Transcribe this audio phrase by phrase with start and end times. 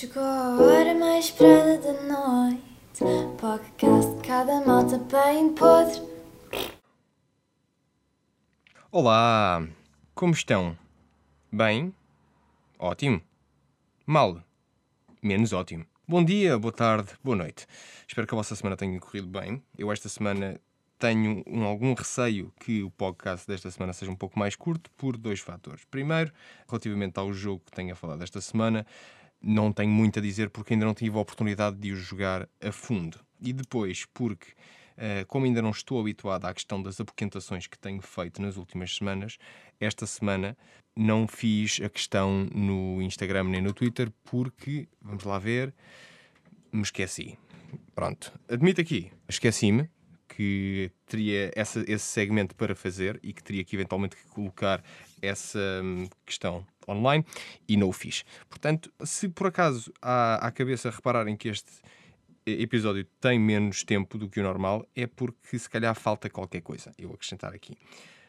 [0.00, 3.04] Chegou a hora mais esperada da noite.
[3.38, 6.00] Podcast cada malta bem podre.
[8.90, 9.62] Olá,
[10.14, 10.74] como estão?
[11.52, 11.94] Bem?
[12.78, 13.20] Ótimo.
[14.06, 14.42] Mal?
[15.22, 15.84] Menos ótimo.
[16.08, 17.66] Bom dia, boa tarde, boa noite.
[18.08, 19.62] Espero que a vossa semana tenha corrido bem.
[19.76, 20.58] Eu esta semana
[20.98, 25.18] tenho um, algum receio que o podcast desta semana seja um pouco mais curto por
[25.18, 25.84] dois fatores.
[25.84, 26.32] Primeiro,
[26.66, 28.86] relativamente ao jogo que tenho a falar desta semana,
[29.42, 32.72] não tenho muito a dizer porque ainda não tive a oportunidade de o jogar a
[32.72, 33.18] fundo.
[33.40, 34.52] E depois, porque,
[34.96, 38.94] uh, como ainda não estou habituado à questão das apoquentações que tenho feito nas últimas
[38.94, 39.38] semanas,
[39.80, 40.56] esta semana
[40.94, 45.74] não fiz a questão no Instagram nem no Twitter porque, vamos lá ver,
[46.72, 47.38] me esqueci.
[47.94, 49.88] Pronto, admito aqui, esqueci-me
[50.28, 54.82] que teria essa, esse segmento para fazer e que teria que eventualmente colocar
[55.20, 57.24] essa hum, questão online
[57.68, 58.24] e não o fiz.
[58.48, 61.70] Portanto, se por acaso à cabeça repararem que este
[62.46, 66.92] episódio tem menos tempo do que o normal, é porque se calhar falta qualquer coisa.
[66.98, 67.76] Eu acrescentar aqui.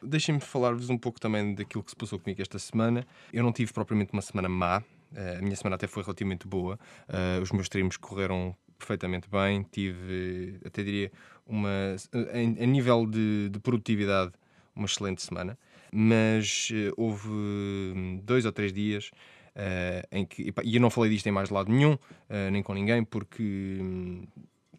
[0.02, 3.06] Deixem-me falar-vos um pouco também daquilo que se passou comigo esta semana.
[3.32, 4.78] Eu não tive propriamente uma semana má.
[5.12, 6.78] Uh, a minha semana até foi relativamente boa.
[7.08, 9.62] Uh, os meus streams correram perfeitamente bem.
[9.70, 11.12] Tive, até diria,
[11.46, 14.32] uma, a, a nível de, de produtividade,
[14.74, 15.56] uma excelente semana
[15.92, 19.10] mas uh, houve hum, dois ou três dias
[19.54, 20.52] uh, em que.
[20.64, 24.26] E eu não falei disto em mais lado nenhum, uh, nem com ninguém, porque um,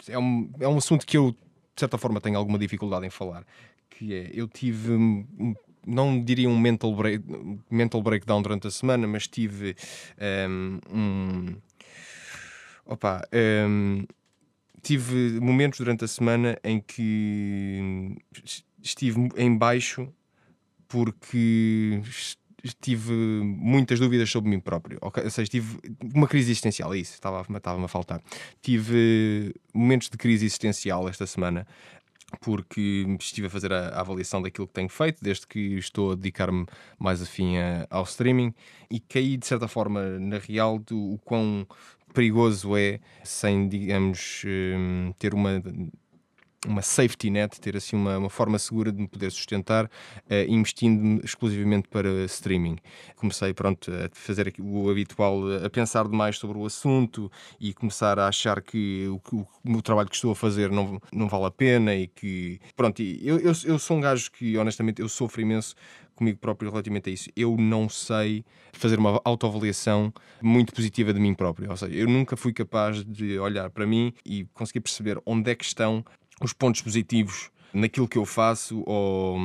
[0.08, 3.46] é, um, é um assunto que eu, de certa forma, tenho alguma dificuldade em falar.
[3.90, 4.92] Que é, eu tive.
[4.92, 7.24] Um, não diria um mental, break,
[7.70, 9.76] mental breakdown durante a semana, mas tive
[10.50, 11.56] hum, um.
[12.86, 13.22] opa.
[14.82, 18.18] Tive momentos durante a semana em que
[18.82, 20.12] estive em baixo
[20.94, 22.04] porque
[22.80, 25.00] tive muitas dúvidas sobre mim próprio.
[25.02, 25.24] Okay?
[25.24, 25.80] Ou seja, tive
[26.14, 28.22] uma crise existencial, é isso, estava-me estava a faltar.
[28.62, 31.66] Tive momentos de crise existencial esta semana,
[32.42, 36.16] porque estive a fazer a, a, avaliação daquilo que tenho feito, desde que estou a
[36.16, 36.68] dedicar-me
[37.00, 38.54] mais afim a, ao streaming,
[38.88, 41.68] e caí, de certa forma, na real do o quão
[42.14, 45.60] perigoso é sem, digamos, hum, ter uma
[46.66, 49.90] uma safety net, ter assim uma, uma forma segura de me poder sustentar, uh,
[50.48, 52.78] investindo exclusivamente para streaming.
[53.16, 58.28] Comecei pronto a fazer o habitual, a pensar demais sobre o assunto e começar a
[58.28, 61.96] achar que o, o, o trabalho que estou a fazer não, não vale a pena
[61.96, 65.76] e que pronto, eu, eu, eu sou um gajo que honestamente eu sofro imenso
[66.16, 67.30] comigo próprio relativamente a isso.
[67.36, 71.70] Eu não sei fazer uma autoavaliação muito positiva de mim próprio.
[71.70, 75.56] Ou seja, eu nunca fui capaz de olhar para mim e conseguir perceber onde é
[75.56, 76.04] que estão
[76.46, 79.38] os pontos positivos naquilo que eu faço ou,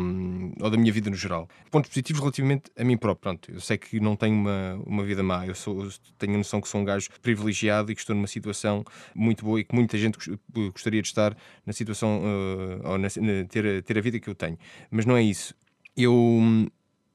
[0.60, 1.48] ou, da minha vida no geral.
[1.70, 3.22] Pontos positivos relativamente a mim próprio.
[3.22, 5.88] Pronto, eu sei que não tenho uma, uma vida má, eu sou,
[6.18, 9.60] tenho a noção que sou um gajo privilegiado e que estou numa situação muito boa
[9.60, 10.18] e que muita gente
[10.52, 13.08] gostaria de estar na situação uh, ou na,
[13.48, 14.58] ter, ter a vida que eu tenho.
[14.90, 15.54] Mas não é isso.
[15.96, 16.66] Eu hum,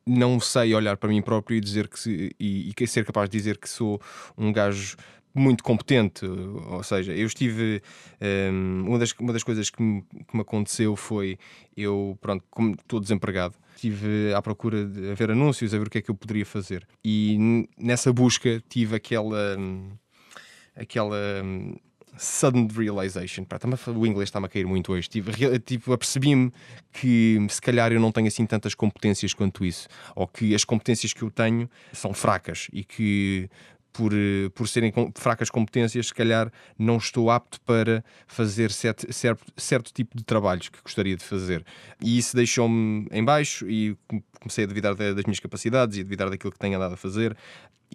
[0.05, 3.57] não sei olhar para mim próprio e dizer que e, e ser capaz de dizer
[3.57, 4.01] que sou
[4.37, 4.97] um gajo
[5.33, 6.25] muito competente.
[6.25, 7.81] Ou seja, eu estive.
[8.21, 11.37] Um, uma, das, uma das coisas que me, que me aconteceu foi
[11.75, 15.97] eu, pronto, como estou desempregado, estive à procura de ver anúncios, a ver o que
[15.97, 16.87] é que eu poderia fazer.
[17.03, 19.57] E nessa busca tive aquela.
[19.57, 19.91] Um,
[20.75, 21.17] aquela.
[21.43, 21.75] Um,
[22.17, 23.43] sudden realization.
[23.43, 25.09] Pá, o inglês está-me a cair muito hoje.
[25.09, 25.31] Tipo,
[25.65, 26.51] tipo apercebi-me
[26.91, 31.13] que se calhar eu não tenho assim tantas competências quanto isso, ou que as competências
[31.13, 33.49] que eu tenho são fracas e que
[33.93, 39.45] por, eh, por serem fracas competências, se calhar não estou apto para fazer certo, certo,
[39.55, 41.63] certo tipo de trabalhos que gostaria de fazer.
[42.01, 43.95] E isso deixou-me em baixo e
[44.41, 47.37] comecei a duvidar das minhas capacidades e a duvidar daquilo que tenho andado a fazer.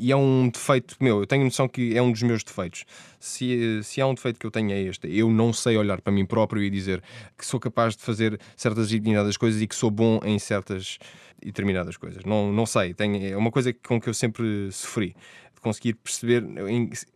[0.00, 2.84] E é um defeito meu, eu tenho noção que é um dos meus defeitos.
[3.18, 5.08] Se, se há um defeito que eu tenho é este.
[5.08, 7.02] Eu não sei olhar para mim próprio e dizer
[7.36, 10.98] que sou capaz de fazer certas e determinadas coisas e que sou bom em certas
[11.42, 12.24] e determinadas coisas.
[12.24, 15.16] Não, não sei, tenho, é uma coisa com que eu sempre sofri
[15.58, 16.44] de conseguir perceber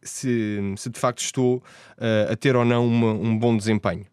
[0.02, 4.06] se, se de facto estou uh, a ter ou não uma, um bom desempenho.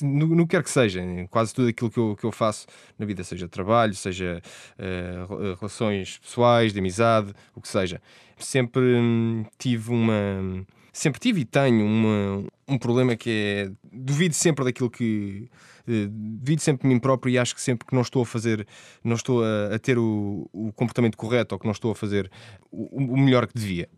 [0.00, 2.66] No, que quer que seja, quase tudo aquilo que eu, que eu faço
[2.98, 4.40] na vida, seja trabalho, seja
[4.78, 8.00] uh, relações pessoais, de amizade, o que seja,
[8.38, 10.64] sempre hum, tive uma.
[10.92, 13.72] Sempre tive e tenho uma, um problema que é.
[13.92, 15.48] Duvido sempre daquilo que
[15.86, 18.66] eh, devido sempre a mim próprio e acho que sempre que não estou a fazer,
[19.02, 22.30] não estou a, a ter o, o, comportamento correto ou que não estou a fazer
[22.70, 23.88] o, o melhor que devia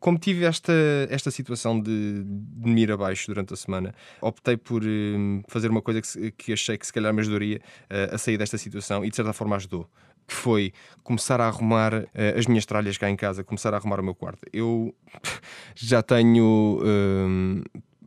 [0.00, 0.72] como tive esta,
[1.10, 5.82] esta situação de, de me ir abaixo durante a semana, optei por um, fazer uma
[5.82, 7.58] coisa que, que, achei que se calhar me ajudaria
[7.90, 9.88] uh, a sair desta situação e de certa forma ajudou.
[10.26, 10.72] Que foi
[11.02, 14.14] começar a arrumar uh, as minhas tralhas cá em casa, começar a arrumar o meu
[14.14, 14.40] quarto.
[14.52, 14.94] Eu
[15.76, 16.80] já tenho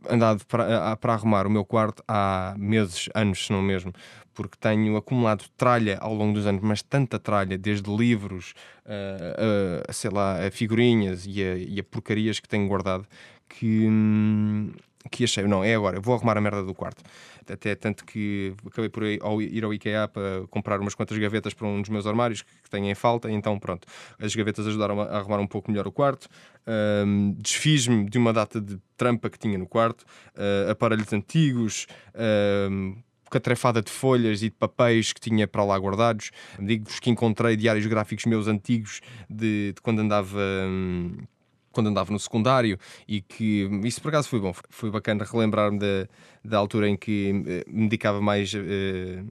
[0.08, 3.92] andado para, para arrumar o meu quarto há meses, anos, se não mesmo,
[4.34, 8.54] porque tenho acumulado tralha ao longo dos anos, mas tanta tralha, desde livros,
[8.84, 13.06] a, a sei lá, a figurinhas e a, e a, porcarias que tenho guardado,
[13.48, 14.72] que, hum,
[15.10, 17.02] que achei, não, é agora, vou arrumar a merda do quarto.
[17.48, 21.80] Até tanto que acabei por ir ao IKEA para comprar umas quantas gavetas para um
[21.80, 23.86] dos meus armários que têm em falta, então pronto,
[24.18, 26.28] as gavetas ajudaram a arrumar um pouco melhor o quarto.
[26.66, 31.86] Um, Desfiz-me de uma data de trampa que tinha no quarto, uh, aparelhos antigos.
[32.70, 32.96] Um,
[33.30, 36.30] catrefada de folhas e de papéis que tinha para lá guardados.
[36.56, 40.38] Digo-vos que encontrei diários gráficos meus antigos de, de quando andava.
[40.38, 41.16] Hum,
[41.74, 46.08] quando andava no secundário e que isso por acaso foi bom, foi bacana relembrar-me da,
[46.44, 48.52] da altura em que eh, me dedicava mais.
[48.54, 49.26] Uh,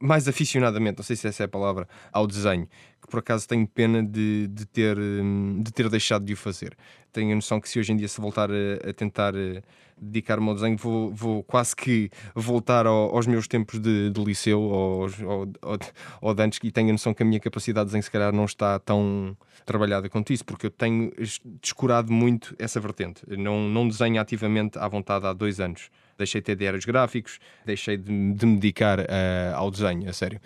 [0.00, 2.66] mais aficionadamente, não sei se essa é a palavra, ao desenho,
[3.00, 6.76] que por acaso tenho pena de, de, ter, hum, de ter deixado de o fazer.
[7.12, 9.62] Tenho a noção que se hoje em dia se voltar a, a tentar eh,
[9.98, 14.60] dedicar-me ao desenho, vou, vou, quase que voltar ao, aos meus tempos de, de liceu
[14.60, 15.48] ou, ou,
[16.20, 18.32] ou, de antes, e tenho a noção que a minha capacidade de desenho se calhar
[18.32, 21.12] não está tão trabalhada quanto isso, porque eu tenho
[21.60, 23.22] descurado muito essa vertente.
[23.36, 25.90] Não, não desenho ativamente à vontade há dois anos
[26.22, 30.40] deixei de ter diários gráficos, deixei de, de me dedicar uh, ao desenho, a sério.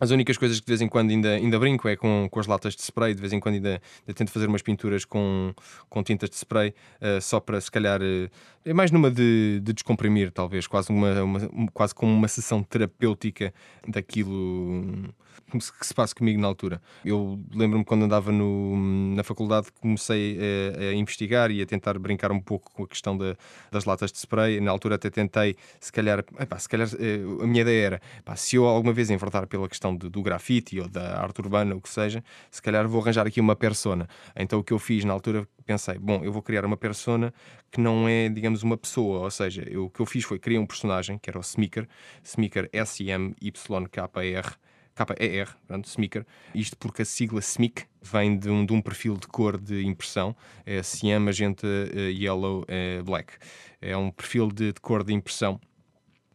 [0.00, 2.46] As únicas coisas que de vez em quando ainda, ainda brinco é com, com as
[2.46, 5.52] latas de spray, de vez em quando ainda, ainda tento fazer umas pinturas com,
[5.88, 8.00] com tintas de spray, uh, só para se calhar.
[8.00, 8.30] Uh,
[8.64, 11.40] é mais numa de, de descomprimir, talvez, quase, uma, uma,
[11.72, 13.52] quase como uma sessão terapêutica
[13.86, 15.14] daquilo
[15.50, 16.80] que se passa comigo na altura.
[17.04, 22.30] Eu lembro-me quando andava no, na faculdade, comecei a, a, investigar e a tentar brincar
[22.30, 23.34] um pouco com a questão de,
[23.70, 24.60] das latas de spray.
[24.60, 28.36] Na altura até tentei, se calhar, epá, se calhar eh, a minha ideia era, epá,
[28.36, 31.80] se eu alguma vez enverdar pela questão de, do grafite ou da arte urbana, o
[31.80, 34.08] que seja, se calhar vou arranjar aqui uma persona.
[34.36, 37.32] Então o que eu fiz na altura, pensei, bom, eu vou criar uma persona
[37.70, 40.60] que não é, digamos, uma pessoa, ou seja, eu, o que eu fiz foi criar
[40.60, 41.86] um personagem, que era o Smeaker,
[42.22, 44.58] Smeaker S-M-Y-K-R,
[45.04, 46.26] KER, pronto, Smeaker.
[46.54, 50.34] Isto porque a sigla SMIC vem de um, de um perfil de cor de impressão,
[50.64, 53.34] é Cyan, Magenta, uh, Yellow, uh, Black.
[53.80, 55.60] É um perfil de, de, cor de impressão,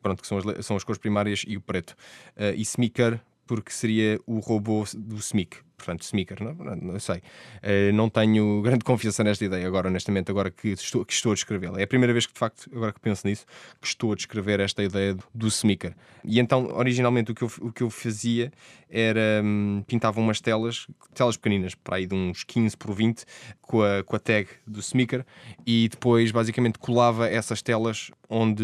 [0.02, 1.96] pronto, que são as, são as cores primárias e o preto.
[2.38, 3.20] Uh, e Smeaker
[3.54, 7.18] porque seria o robô do SMIC, portanto, Smeaker, não, não sei.
[7.18, 11.36] Uh, não tenho grande confiança nesta ideia agora, honestamente, agora que estou, que estou a
[11.36, 11.80] descrevê-la.
[11.80, 13.46] É a primeira vez que, de facto, agora que penso nisso,
[13.82, 15.94] que estou a descrever esta ideia do Smeaker.
[16.24, 18.52] E então, originalmente, o que eu, o que eu fazia
[18.90, 23.26] era hum, pintava umas telas, telas pequeninas, para aí de uns 15 por 20,
[23.60, 25.26] com a, com a tag do Smeaker,
[25.66, 28.64] e depois, basicamente, colava essas telas onde,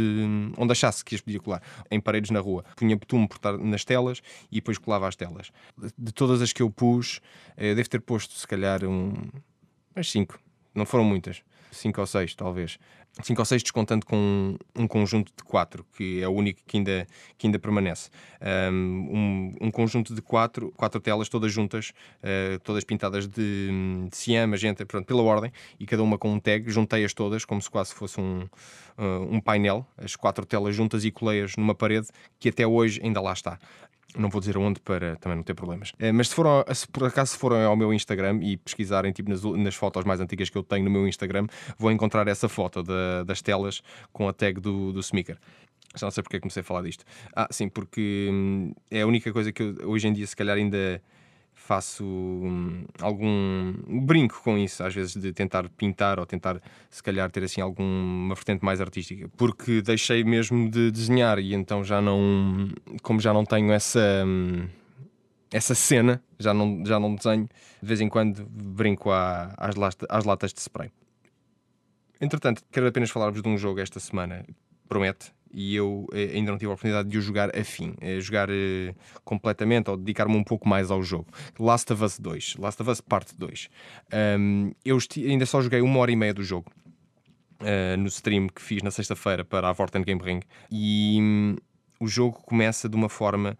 [0.57, 2.63] onde achasse que as podia colar, em paredes na rua.
[2.75, 3.27] Punha betume
[3.61, 4.21] nas telas
[4.51, 5.51] e depois colava as telas.
[5.97, 7.08] De todas as que eu pus,
[7.57, 9.13] eu eh, devo ter posto, se calhar, um,
[9.95, 10.39] umas 5.
[10.73, 11.41] Não foram muitas.
[11.71, 12.79] 5 ou 6, talvez.
[13.21, 17.07] 5 ou 6 descontando com um, conjunto de 4, que é o único que ainda,
[17.37, 18.09] que ainda permanece.
[18.71, 21.91] Um, um conjunto de 4, quatro telas todas juntas,
[22.23, 23.69] uh, todas pintadas de,
[24.09, 27.61] de cian, magenta, pronto, pela ordem, e cada uma com um tag, juntei-as todas como
[27.61, 28.47] se quase fosse um,
[28.97, 32.07] uh, um painel, as quatro telas juntas e colei-as numa parede
[32.39, 33.59] que até hoje ainda lá está.
[34.17, 35.93] Não vou dizer onde para também não ter problemas.
[35.99, 39.43] Eh, mas se, foram, se por acaso forem ao meu Instagram e pesquisarem tipo, nas,
[39.43, 41.45] nas, fotos mais antigas que eu tenho no meu Instagram,
[41.77, 45.37] vão encontrar essa foto da, das telas com a tag do, do Smeaker.
[45.95, 47.03] Já não sei porque é comecei a falar disto.
[47.35, 50.57] Ah, sim, porque hum, é a única coisa que eu, hoje em dia se calhar
[50.57, 51.01] ainda
[51.69, 56.59] faço hum, algum brinco com isso, às vezes de tentar pintar ou tentar
[56.89, 61.83] se calhar ter assim alguma vertente mais artística, porque deixei mesmo de desenhar e então
[61.83, 62.69] já não,
[63.03, 64.67] como já não tenho essa hum,
[65.51, 67.47] essa cena, já não, já não desenho,
[67.79, 69.75] de vez em quando brinco à, às,
[70.09, 70.89] às latas de spray.
[72.19, 74.43] Entretanto, quero apenas falar-vos de um jogo esta semana,
[74.87, 78.19] promete, e eu eh, ainda não tive a oportunidade de o jogar a fim, eh,
[78.19, 81.27] jogar eh, completamente ou dedicar-me um pouco mais ao jogo.
[81.59, 83.69] Last of Us 2, Last of Us Parte 2.
[84.39, 86.71] Um, eu ainda só joguei uma hora e meia do jogo
[87.61, 90.41] uh, no stream que fiz na sexta-feira para a Vorten Game Ring
[90.71, 91.55] e um,
[91.99, 93.57] o jogo começa de uma forma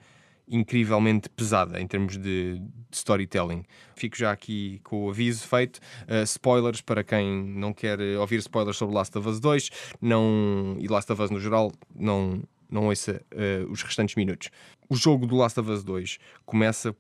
[0.50, 3.64] incrivelmente pesada em termos de, storytelling.
[3.96, 5.78] Fico já aqui com o aviso feito.
[6.08, 9.70] Uh, spoilers para quem não quer ouvir spoilers sobre Last of Us 2
[10.02, 14.50] não, e Last of Us no geral, não, não ouça uh, os restantes minutos.
[14.90, 16.96] O jogo do Last of Us 2 começa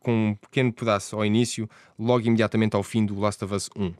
[0.00, 1.68] com um pequeno pedaço ao início,
[1.98, 3.92] logo imediatamente ao fim do Last of Us 1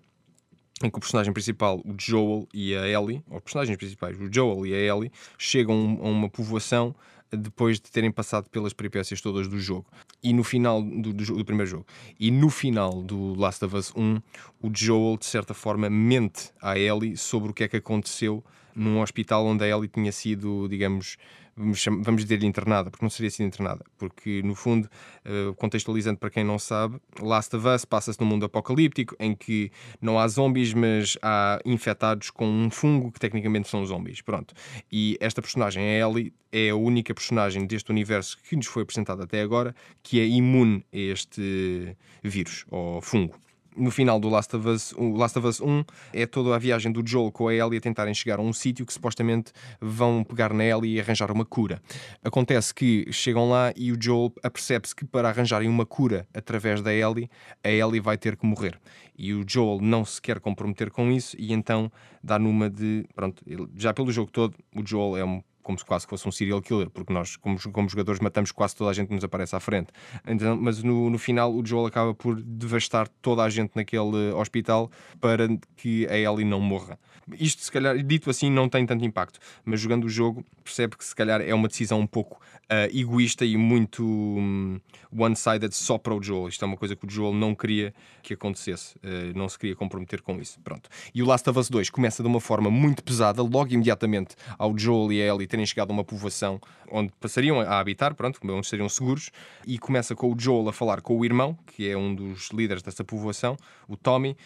[0.82, 4.66] em que o personagem principal, o Joel e a Ellie, ou personagens principais, o Joel
[4.66, 6.94] e a Ellie, chegam a uma povoação
[7.30, 9.86] depois de terem passado pelas peripécias todas do jogo.
[10.22, 11.86] E no final do, do, do, primeiro jogo.
[12.18, 14.20] E no final do Last of Us 1,
[14.60, 18.44] o Joel, de certa forma, mente à Ellie sobre o que é que aconteceu
[18.74, 21.16] num hospital onde a Ellie tinha sido, digamos,
[21.56, 24.88] vamos dizer-lhe internada, porque não seria sido internada, porque no fundo,
[25.26, 29.70] uh, contextualizando para quem não sabe, Last of Us passa-se num mundo apocalíptico em que
[30.00, 34.20] não há zombies, mas há infectados com um fungo que tecnicamente são zombies.
[34.22, 34.54] Pronto.
[34.90, 39.22] E esta personagem, a Ellie, é a única personagem deste universo que nos foi apresentado
[39.22, 43.34] até agora que é imune a este vírus ou fungo
[43.76, 46.90] no final do Last of Us, o Last of Us 1 é toda a viagem
[46.92, 50.52] do Joel com a Ellie a tentarem chegar a um sítio que supostamente vão pegar
[50.52, 51.80] na Ellie e arranjar uma cura.
[52.22, 56.92] Acontece que chegam lá e o Joel apercebe-se que para arranjarem uma cura através da
[56.92, 57.30] Ellie,
[57.62, 58.78] a Ellie vai ter que morrer.
[59.16, 63.04] E o Joel não se quer comprometer com isso e então dá numa de.
[63.14, 63.44] Pronto,
[63.76, 66.90] já pelo jogo todo, o Joel é um como se quase fosse um serial killer,
[66.90, 69.88] porque nós, como, como jogadores, matamos quase toda a gente que nos aparece à frente.
[70.26, 74.90] Então, mas no, no final, o Joel acaba por devastar toda a gente naquele hospital
[75.20, 76.98] para que a Ellie não morra.
[77.38, 81.04] Isto, se calhar, dito assim, não tem tanto impacto, mas jogando o jogo, percebe que
[81.04, 82.40] se calhar é uma decisão um pouco
[82.70, 84.80] uh, egoísta e muito um,
[85.16, 86.48] one-sided só para o Joel.
[86.48, 89.76] Isto é uma coisa que o Joel não queria que acontecesse, uh, não se queria
[89.76, 90.58] comprometer com isso.
[90.60, 90.88] Pronto.
[91.14, 94.76] E o Last of Us 2 começa de uma forma muito pesada, logo imediatamente ao
[94.76, 98.64] Joel e a Ellie terem chegado a uma povoação onde passariam a habitar, pronto, onde
[98.64, 99.30] estariam seguros,
[99.66, 102.82] e começa com o Joel a falar com o irmão, que é um dos líderes
[102.82, 103.56] dessa povoação,
[103.88, 104.36] o Tommy,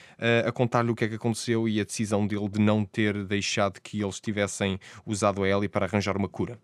[0.47, 3.81] a contar-lhe o que é que aconteceu e a decisão dele de não ter deixado
[3.81, 6.59] que eles tivessem usado a Ellie para arranjar uma cura.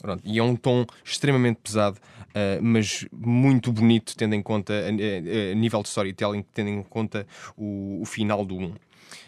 [0.00, 5.54] Pronto, e é um tom extremamente pesado, uh, mas muito bonito, tendo em conta a,
[5.54, 8.74] nível de storytelling, tendo em conta o, o final do 1.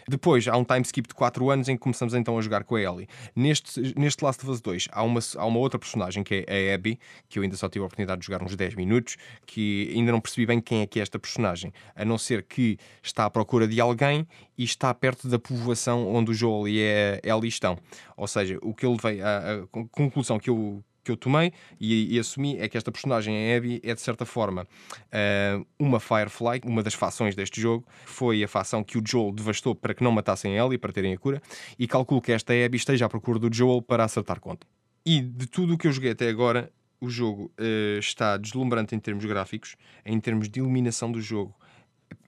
[0.07, 2.75] Depois há um time skip de 4 anos em que começamos então a jogar com
[2.75, 3.07] a Ellie.
[3.35, 6.75] Neste, neste Last of Us 2 há uma, há uma outra personagem que é a
[6.75, 6.99] Abby,
[7.29, 10.19] que eu ainda só tive a oportunidade de jogar uns 10 minutos, que ainda não
[10.19, 13.67] percebi bem quem é que é esta personagem, a não ser que está à procura
[13.67, 14.27] de alguém
[14.57, 17.77] e está perto da povoação onde o Joel e a Ellie estão.
[18.15, 22.15] Ou seja, o que eu levei, a, a conclusão que eu que eu tomei e,
[22.15, 26.61] e, assumi é que esta personagem, a Abby, é de certa forma uh, uma Firefly,
[26.65, 27.85] uma das fações deste jogo.
[28.05, 31.13] Foi a fação que o Joel devastou para que não matassem ela e para terem
[31.13, 31.41] a cura.
[31.77, 34.65] E calculo que esta Abby esteja à procura do Joel para acertar conta.
[35.05, 38.99] E de tudo o que eu joguei até agora, o jogo uh, está deslumbrante em
[38.99, 41.53] termos gráficos, em termos de iluminação do jogo.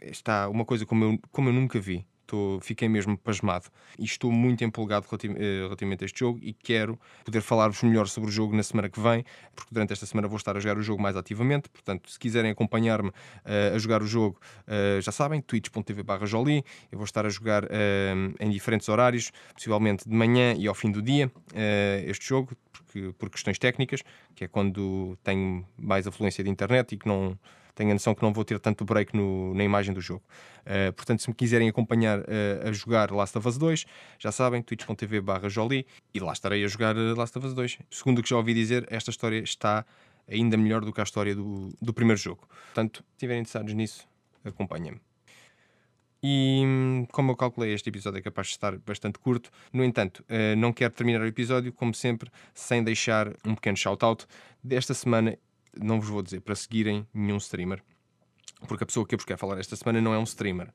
[0.01, 2.05] Está uma coisa como eu, como eu nunca vi.
[2.27, 6.99] Tô, fiquei mesmo pasmado e estou muito empolgado eh, relativamente a este jogo e quero
[7.23, 9.23] poder falar-vos melhor sobre o jogo na semana que vem,
[9.55, 11.69] porque durante esta semana vou estar a jogar o jogo mais ativamente.
[11.69, 16.63] Portanto, se quiserem acompanhar-me uh, a jogar o jogo, uh, já sabem, twitch.tv/jolie.
[16.91, 17.67] Eu vou estar a jogar uh,
[18.39, 21.31] em diferentes horários, possivelmente de manhã e ao fim do dia,
[22.05, 24.01] este jogo, porque, por questões técnicas,
[24.35, 27.37] que é quando tenho mais afluência de internet e que não
[27.75, 30.23] tenho a noção que não vou ter tanto break no, na imagem do jogo.
[30.61, 32.23] Uh, portanto, se me quiserem acompanhar uh,
[32.67, 33.85] a jogar Last of Us 2,
[34.17, 37.79] já sabem, twitch.tv barra Jolie, e lá estarei a jogar eh, Last of Us 2.
[37.91, 39.85] Segundo o que já ouvi dizer, esta história está
[40.27, 42.47] ainda melhor do que a história do, do primeiro jogo.
[42.73, 44.07] Portanto, se estiverem interessados nisso,
[44.43, 44.99] acompanhem-me.
[46.23, 49.51] E como eu calculei, este episódio é capaz de estar bastante curto.
[49.71, 50.25] No entanto,
[50.57, 54.25] não quero terminar o episódio, como sempre, sem deixar um pequeno shout-out.
[54.63, 55.37] Desta semana
[55.81, 57.83] não vos vou dizer para seguirem nenhum streamer,
[58.67, 60.69] porque a pessoa que eu vos quero falar esta semana não é um streamer.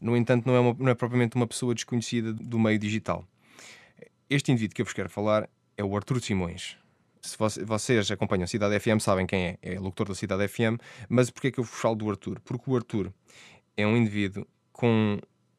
[0.00, 3.26] No entanto, não é, uma, não é propriamente uma pessoa desconhecida do meio digital.
[4.30, 6.76] Este indivíduo que eu vos quero falar é o Artur Simões.
[7.20, 9.58] Se vocês acompanham a Cidade FM, sabem quem é.
[9.60, 10.80] É locutor da Cidade FM.
[11.08, 12.40] Mas porquê é que eu vos falo do Artur?
[12.44, 13.12] Porque o Artur
[13.76, 15.18] é um indivíduo com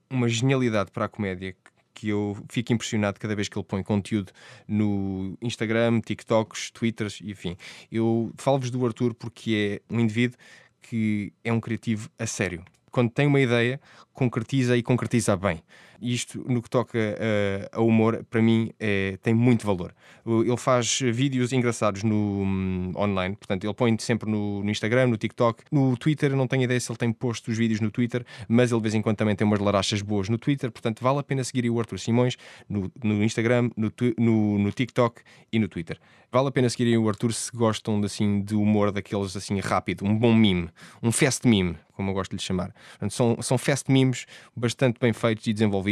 [0.09, 1.55] uma genialidade para a comédia
[1.99, 4.31] que eu fico impressionado cada vez que ele põe conteúdo
[4.65, 7.57] no Instagram, TikToks, Twitters, enfim.
[7.91, 10.37] Eu falo-vos do Arthur porque é um indivíduo
[10.81, 12.63] que é um criativo a sério.
[12.89, 13.81] Quando tem uma ideia,
[14.13, 15.61] concretiza e concretiza bem.
[16.01, 19.93] Isto, no que toca uh, a humor, para mim é, tem muito valor.
[20.25, 25.17] Ele faz vídeos engraçados no um, online, portanto, ele põe sempre no, no, Instagram, no
[25.17, 26.35] TikTok, no Twitter.
[26.35, 28.95] Não tenho ideia se ele tem posto os vídeos no Twitter, mas ele de vez
[28.95, 30.71] em quando também tem umas larachas boas no Twitter.
[30.71, 32.37] Portanto, vale a pena seguir o Arthur Simões
[32.67, 35.99] no, no Instagram, no, no, no, TikTok e no Twitter.
[36.31, 40.15] Vale a pena seguirem o Arthur se gostam assim, de humor daqueles assim rápido, um
[40.15, 40.69] bom meme,
[41.01, 42.71] um fast meme, como eu gosto de lhe chamar.
[42.91, 45.88] Portanto, são, são fast memes bastante bem feitos e desenvolvidos.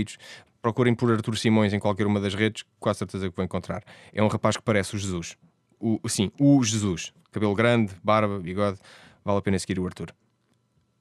[0.62, 3.84] Procurem por Artur Simões em qualquer uma das redes, com a certeza que vão encontrar.
[4.12, 5.38] É um rapaz que parece o Jesus.
[5.80, 7.13] O, sim, o Jesus.
[7.32, 8.80] Cabelo grande, barba, bigode.
[9.24, 10.13] Vale a pena seguir o Arthur.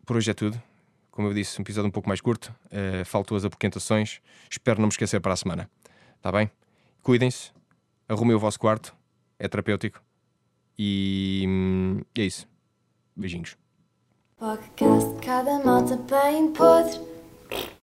[0.04, 0.60] Por hoje é tudo.
[1.10, 2.54] Como eu disse, um episódio um pouco mais curto.
[2.66, 4.20] Uh, faltou as apoquentações.
[4.50, 5.70] Espero não me esquecer para a semana.
[6.16, 6.50] Está bem?
[7.02, 7.50] Cuidem-se.
[8.08, 8.94] Arrumem o vosso quarto.
[9.38, 10.02] é terapêutico.
[10.78, 12.46] E hum, é isso.
[13.16, 13.56] Beijinhos.
[14.38, 15.58] Podcast cada
[15.96, 17.00] bem podre.